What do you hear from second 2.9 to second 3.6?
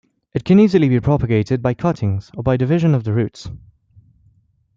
of the roots.